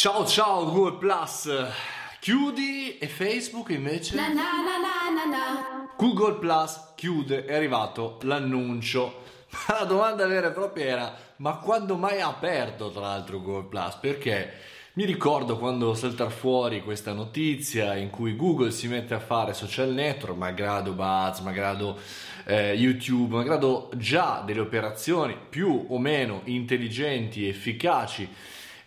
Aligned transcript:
Ciao 0.00 0.24
ciao 0.24 0.64
Google 0.64 0.96
Plus, 0.96 1.46
chiudi 2.20 2.96
e 2.96 3.06
Facebook 3.06 3.68
invece? 3.68 4.14
Na 4.14 4.28
na 4.28 4.34
na 4.34 5.10
na 5.12 5.24
na 5.26 5.88
Google 5.94 6.38
Plus 6.38 6.92
chiude, 6.94 7.44
è 7.44 7.54
arrivato 7.54 8.16
l'annuncio. 8.22 9.24
Ma 9.50 9.76
la 9.80 9.84
domanda 9.84 10.26
vera 10.26 10.48
e 10.48 10.52
propria 10.52 10.86
era, 10.86 11.16
ma 11.36 11.58
quando 11.58 11.96
mai 11.96 12.18
ha 12.22 12.28
aperto 12.28 12.90
tra 12.90 13.02
l'altro 13.02 13.42
Google 13.42 13.68
Plus? 13.68 13.94
Perché 13.96 14.52
mi 14.94 15.04
ricordo 15.04 15.58
quando 15.58 15.92
saltar 15.92 16.30
fuori 16.30 16.82
questa 16.82 17.12
notizia 17.12 17.94
in 17.94 18.08
cui 18.08 18.36
Google 18.36 18.70
si 18.70 18.88
mette 18.88 19.12
a 19.12 19.20
fare 19.20 19.52
social 19.52 19.92
network, 19.92 20.38
malgrado 20.38 20.92
Buzz, 20.94 21.40
malgrado 21.40 21.98
eh, 22.46 22.72
YouTube, 22.72 23.34
malgrado 23.34 23.90
già 23.96 24.42
delle 24.46 24.60
operazioni 24.60 25.36
più 25.50 25.88
o 25.90 25.98
meno 25.98 26.40
intelligenti, 26.44 27.46
efficaci 27.46 28.26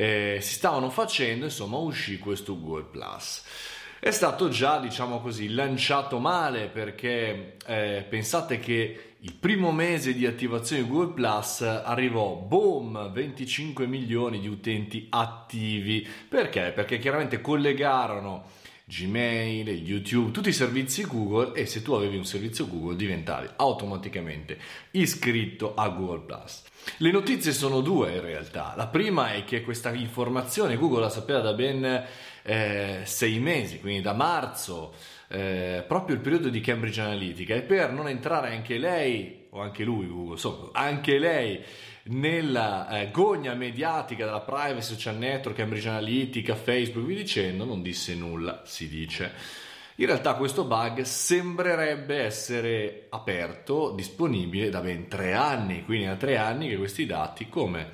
eh, 0.00 0.38
si 0.40 0.54
stavano 0.54 0.88
facendo, 0.88 1.44
insomma 1.44 1.76
uscì 1.76 2.18
questo 2.18 2.58
Google 2.58 2.84
Plus. 2.84 3.42
È 4.00 4.10
stato 4.10 4.48
già, 4.48 4.78
diciamo 4.78 5.20
così, 5.20 5.52
lanciato 5.52 6.18
male 6.18 6.68
perché 6.68 7.58
eh, 7.66 8.06
pensate 8.08 8.58
che 8.58 9.16
il 9.18 9.34
primo 9.34 9.72
mese 9.72 10.14
di 10.14 10.24
attivazione 10.24 10.84
di 10.84 10.88
Google 10.88 11.12
Plus 11.12 11.60
arrivò, 11.60 12.34
boom, 12.34 13.12
25 13.12 13.86
milioni 13.86 14.40
di 14.40 14.48
utenti 14.48 15.06
attivi. 15.10 16.08
Perché? 16.26 16.72
Perché 16.74 16.98
chiaramente 16.98 17.42
collegarono 17.42 18.44
Gmail, 18.90 19.68
YouTube, 19.68 20.32
tutti 20.32 20.48
i 20.48 20.52
servizi 20.52 21.06
Google 21.06 21.54
e 21.54 21.64
se 21.64 21.80
tu 21.80 21.92
avevi 21.92 22.16
un 22.16 22.24
servizio 22.24 22.66
Google 22.66 22.96
diventavi 22.96 23.48
automaticamente 23.54 24.58
iscritto 24.90 25.74
a 25.76 25.88
Google 25.90 26.24
Plus. 26.26 26.64
Le 26.96 27.12
notizie 27.12 27.52
sono 27.52 27.82
due 27.82 28.14
in 28.14 28.20
realtà. 28.20 28.74
La 28.76 28.88
prima 28.88 29.32
è 29.32 29.44
che 29.44 29.62
questa 29.62 29.92
informazione 29.92 30.76
Google 30.76 31.02
la 31.02 31.08
sapeva 31.08 31.38
da 31.38 31.52
ben 31.52 32.04
eh, 32.42 33.02
sei 33.04 33.38
mesi, 33.38 33.78
quindi 33.78 34.00
da 34.00 34.12
marzo, 34.12 34.94
eh, 35.28 35.84
proprio 35.86 36.16
il 36.16 36.20
periodo 36.20 36.48
di 36.48 36.60
Cambridge 36.60 37.00
Analytica, 37.00 37.54
e 37.54 37.62
per 37.62 37.92
non 37.92 38.08
entrare 38.08 38.52
anche 38.56 38.76
lei, 38.76 39.39
o 39.50 39.60
anche 39.60 39.84
lui, 39.84 40.06
Google, 40.06 40.32
insomma, 40.32 40.68
anche 40.72 41.18
lei 41.18 41.60
nella 42.04 42.88
eh, 42.88 43.10
gogna 43.10 43.54
mediatica 43.54 44.24
della 44.24 44.40
privacy, 44.40 44.94
social 44.94 45.16
network, 45.16 45.56
Cambridge 45.56 45.88
Analytica, 45.88 46.54
Facebook, 46.54 47.06
vi 47.06 47.14
dicendo, 47.14 47.64
non 47.64 47.82
disse 47.82 48.14
nulla, 48.14 48.62
si 48.64 48.88
dice. 48.88 49.32
In 49.96 50.06
realtà 50.06 50.34
questo 50.34 50.64
bug 50.64 51.02
sembrerebbe 51.02 52.22
essere 52.22 53.06
aperto, 53.10 53.90
disponibile 53.90 54.70
da 54.70 54.80
ben 54.80 55.08
tre 55.08 55.34
anni, 55.34 55.84
quindi 55.84 56.06
da 56.06 56.16
tre 56.16 56.38
anni 56.38 56.68
che 56.68 56.76
questi 56.76 57.04
dati, 57.04 57.48
come 57.48 57.90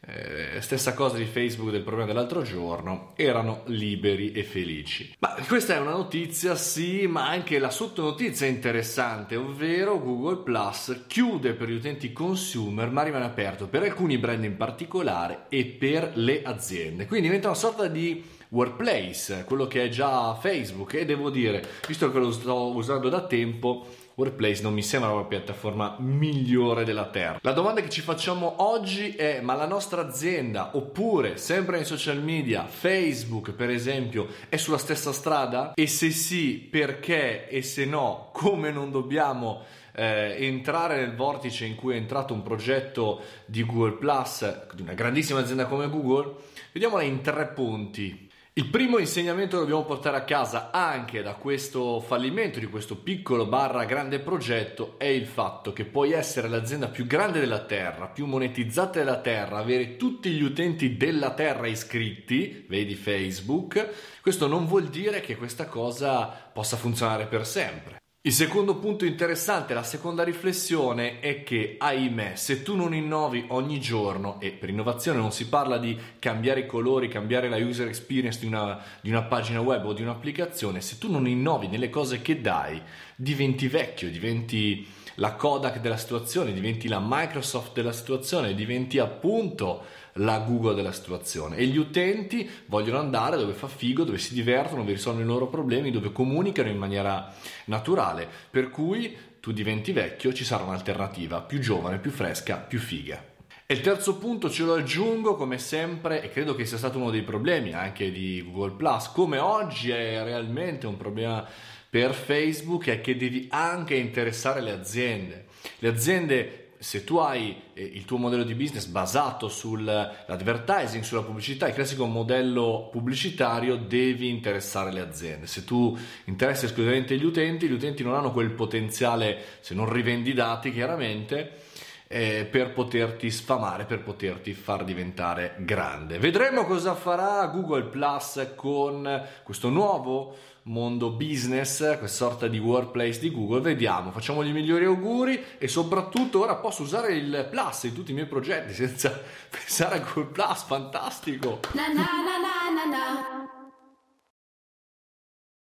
eh, 0.00 0.60
stessa 0.60 0.94
cosa 0.94 1.16
di 1.16 1.24
Facebook 1.24 1.70
del 1.70 1.82
problema 1.82 2.06
dell'altro 2.06 2.42
giorno, 2.42 3.12
erano 3.16 3.62
liberi 3.66 4.32
e 4.32 4.44
felici. 4.44 5.14
Ma 5.18 5.34
questa 5.46 5.74
è 5.74 5.78
una 5.78 5.90
notizia, 5.90 6.54
sì, 6.54 7.06
ma 7.06 7.28
anche 7.28 7.58
la 7.58 7.70
sottonotizia 7.70 8.46
è 8.46 8.50
interessante, 8.50 9.36
ovvero 9.36 10.00
Google 10.00 10.42
Plus 10.42 11.04
chiude 11.06 11.52
per 11.52 11.68
gli 11.68 11.74
utenti 11.74 12.12
consumer, 12.12 12.90
ma 12.90 13.02
rimane 13.02 13.24
aperto 13.24 13.66
per 13.66 13.82
alcuni 13.82 14.18
brand 14.18 14.44
in 14.44 14.56
particolare 14.56 15.46
e 15.48 15.64
per 15.64 16.12
le 16.14 16.42
aziende. 16.42 17.06
Quindi 17.06 17.26
diventa 17.26 17.48
una 17.48 17.56
sorta 17.56 17.86
di 17.86 18.36
Workplace, 18.50 19.44
quello 19.44 19.66
che 19.66 19.84
è 19.84 19.88
già 19.88 20.34
Facebook 20.34 20.94
e 20.94 21.04
devo 21.04 21.28
dire, 21.28 21.62
visto 21.86 22.10
che 22.10 22.18
lo 22.18 22.32
sto 22.32 22.74
usando 22.74 23.10
da 23.10 23.26
tempo, 23.26 23.86
Workplace 24.18 24.62
non 24.62 24.72
mi 24.72 24.82
sembra 24.82 25.14
la 25.14 25.22
piattaforma 25.22 25.94
migliore 26.00 26.82
della 26.82 27.06
terra. 27.06 27.38
La 27.40 27.52
domanda 27.52 27.80
che 27.80 27.88
ci 27.88 28.00
facciamo 28.00 28.54
oggi 28.64 29.10
è: 29.10 29.40
ma 29.40 29.54
la 29.54 29.64
nostra 29.68 30.04
azienda, 30.04 30.76
oppure 30.76 31.36
sempre 31.36 31.78
in 31.78 31.84
social 31.84 32.20
media, 32.20 32.64
Facebook 32.64 33.52
per 33.52 33.70
esempio, 33.70 34.26
è 34.48 34.56
sulla 34.56 34.76
stessa 34.76 35.12
strada? 35.12 35.72
E 35.74 35.86
se 35.86 36.10
sì, 36.10 36.54
perché? 36.54 37.48
E 37.48 37.62
se 37.62 37.84
no, 37.84 38.30
come 38.32 38.72
non 38.72 38.90
dobbiamo 38.90 39.62
eh, 39.92 40.34
entrare 40.40 40.96
nel 40.96 41.14
vortice 41.14 41.66
in 41.66 41.76
cui 41.76 41.94
è 41.94 41.96
entrato 41.96 42.34
un 42.34 42.42
progetto 42.42 43.20
di 43.46 43.64
Google 43.64 43.98
Plus, 43.98 44.74
di 44.74 44.82
una 44.82 44.94
grandissima 44.94 45.38
azienda 45.38 45.66
come 45.66 45.88
Google? 45.88 46.34
Vediamola 46.72 47.04
in 47.04 47.20
tre 47.20 47.46
punti. 47.46 48.27
Il 48.58 48.66
primo 48.66 48.98
insegnamento 48.98 49.54
che 49.54 49.60
dobbiamo 49.60 49.84
portare 49.84 50.16
a 50.16 50.24
casa 50.24 50.72
anche 50.72 51.22
da 51.22 51.34
questo 51.34 52.00
fallimento 52.00 52.58
di 52.58 52.66
questo 52.66 52.96
piccolo 52.96 53.46
barra 53.46 53.84
grande 53.84 54.18
progetto 54.18 54.98
è 54.98 55.04
il 55.04 55.26
fatto 55.26 55.72
che 55.72 55.84
puoi 55.84 56.10
essere 56.10 56.48
l'azienda 56.48 56.88
più 56.88 57.06
grande 57.06 57.38
della 57.38 57.64
terra, 57.64 58.08
più 58.08 58.26
monetizzata 58.26 58.98
della 58.98 59.20
terra, 59.20 59.58
avere 59.58 59.94
tutti 59.96 60.30
gli 60.30 60.42
utenti 60.42 60.96
della 60.96 61.34
terra 61.34 61.68
iscritti, 61.68 62.64
vedi 62.68 62.96
Facebook, 62.96 63.90
questo 64.20 64.48
non 64.48 64.66
vuol 64.66 64.88
dire 64.88 65.20
che 65.20 65.36
questa 65.36 65.66
cosa 65.66 66.26
possa 66.26 66.76
funzionare 66.76 67.26
per 67.26 67.46
sempre. 67.46 67.98
Il 68.28 68.34
secondo 68.34 68.76
punto 68.76 69.06
interessante, 69.06 69.72
la 69.72 69.82
seconda 69.82 70.22
riflessione 70.22 71.18
è 71.18 71.42
che, 71.44 71.76
ahimè, 71.78 72.34
se 72.34 72.62
tu 72.62 72.76
non 72.76 72.92
innovi 72.94 73.46
ogni 73.48 73.80
giorno, 73.80 74.38
e 74.38 74.50
per 74.50 74.68
innovazione 74.68 75.18
non 75.18 75.32
si 75.32 75.48
parla 75.48 75.78
di 75.78 75.98
cambiare 76.18 76.60
i 76.60 76.66
colori, 76.66 77.08
cambiare 77.08 77.48
la 77.48 77.56
user 77.56 77.88
experience 77.88 78.38
di 78.38 78.44
una, 78.44 78.82
di 79.00 79.08
una 79.08 79.22
pagina 79.22 79.62
web 79.62 79.86
o 79.86 79.94
di 79.94 80.02
un'applicazione, 80.02 80.82
se 80.82 80.98
tu 80.98 81.10
non 81.10 81.26
innovi 81.26 81.68
nelle 81.68 81.88
cose 81.88 82.20
che 82.20 82.42
dai, 82.42 82.82
diventi 83.16 83.66
vecchio, 83.66 84.10
diventi 84.10 84.86
la 85.18 85.34
Kodak 85.34 85.80
della 85.80 85.96
situazione, 85.96 86.52
diventi 86.52 86.88
la 86.88 87.02
Microsoft 87.04 87.74
della 87.74 87.92
situazione, 87.92 88.54
diventi 88.54 88.98
appunto 88.98 89.84
la 90.14 90.38
Google 90.38 90.74
della 90.74 90.92
situazione. 90.92 91.56
E 91.56 91.66
gli 91.66 91.76
utenti 91.76 92.48
vogliono 92.66 92.98
andare 92.98 93.36
dove 93.36 93.52
fa 93.52 93.68
figo, 93.68 94.04
dove 94.04 94.18
si 94.18 94.34
divertono, 94.34 94.80
dove 94.80 94.92
risolvono 94.92 95.24
i 95.24 95.28
loro 95.28 95.46
problemi, 95.48 95.90
dove 95.90 96.12
comunicano 96.12 96.68
in 96.68 96.78
maniera 96.78 97.32
naturale, 97.66 98.28
per 98.50 98.70
cui 98.70 99.16
tu 99.40 99.52
diventi 99.52 99.92
vecchio, 99.92 100.32
ci 100.32 100.44
sarà 100.44 100.64
un'alternativa 100.64 101.40
più 101.40 101.58
giovane, 101.58 101.98
più 101.98 102.10
fresca, 102.10 102.56
più 102.56 102.78
figa. 102.78 103.36
E 103.70 103.74
il 103.74 103.80
terzo 103.80 104.16
punto 104.16 104.48
ce 104.48 104.62
lo 104.62 104.74
aggiungo 104.74 105.34
come 105.34 105.58
sempre 105.58 106.22
e 106.22 106.30
credo 106.30 106.54
che 106.54 106.64
sia 106.64 106.78
stato 106.78 106.96
uno 106.96 107.10
dei 107.10 107.22
problemi 107.22 107.74
anche 107.74 108.10
di 108.10 108.42
Google 108.42 108.76
Plus, 108.76 109.08
come 109.08 109.38
oggi 109.38 109.90
è 109.90 110.22
realmente 110.24 110.86
un 110.86 110.96
problema 110.96 111.46
per 111.90 112.12
Facebook 112.12 112.88
è 112.88 113.00
che 113.00 113.16
devi 113.16 113.46
anche 113.50 113.94
interessare 113.94 114.60
le 114.60 114.72
aziende. 114.72 115.46
Le 115.78 115.88
aziende 115.88 116.68
se 116.78 117.02
tu 117.02 117.16
hai 117.16 117.60
eh, 117.74 117.82
il 117.82 118.04
tuo 118.04 118.18
modello 118.18 118.44
di 118.44 118.54
business 118.54 118.86
basato 118.86 119.48
sull'advertising, 119.48 121.02
sulla 121.02 121.22
pubblicità, 121.22 121.66
il 121.66 121.74
classico 121.74 122.06
modello 122.06 122.88
pubblicitario, 122.90 123.76
devi 123.76 124.28
interessare 124.28 124.92
le 124.92 125.00
aziende. 125.00 125.46
Se 125.46 125.64
tu 125.64 125.96
interessi 126.24 126.66
esclusivamente 126.66 127.16
gli 127.16 127.24
utenti, 127.24 127.66
gli 127.66 127.72
utenti 127.72 128.02
non 128.02 128.14
hanno 128.14 128.32
quel 128.32 128.50
potenziale, 128.50 129.38
se 129.60 129.74
non 129.74 129.92
rivendi 129.92 130.32
dati 130.32 130.72
chiaramente, 130.72 131.66
eh, 132.08 132.48
per 132.50 132.72
poterti 132.72 133.30
sfamare, 133.30 133.84
per 133.84 134.02
poterti 134.02 134.54
far 134.54 134.84
diventare 134.84 135.54
grande. 135.58 136.18
Vedremo 136.18 136.64
cosa 136.64 136.94
farà 136.94 137.46
Google 137.46 137.84
Plus 137.84 138.52
con 138.56 139.22
questo 139.44 139.68
nuovo 139.68 140.36
mondo 140.62 141.10
business, 141.10 141.98
questa 141.98 142.26
sorta 142.26 142.46
di 142.46 142.58
workplace 142.58 143.20
di 143.20 143.30
Google. 143.30 143.60
Vediamo, 143.60 144.10
facciamo 144.10 144.44
gli 144.44 144.52
migliori 144.52 144.84
auguri 144.84 145.42
e 145.58 145.68
soprattutto 145.68 146.40
ora 146.40 146.56
posso 146.56 146.82
usare 146.82 147.14
il 147.14 147.46
Plus 147.50 147.84
in 147.84 147.94
tutti 147.94 148.10
i 148.10 148.14
miei 148.14 148.26
progetti 148.26 148.72
senza 148.74 149.10
pensare 149.48 149.96
a 149.96 149.98
Google 150.00 150.32
Plus, 150.32 150.62
fantastico. 150.64 151.60
na 151.74 151.88
na 151.88 152.04
na 152.04 153.47